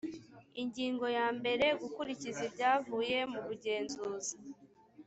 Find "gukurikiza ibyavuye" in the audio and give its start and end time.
1.81-3.17